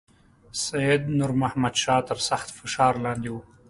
[0.63, 3.41] سید نور محمد شاه تر سخت فشار لاندې وو.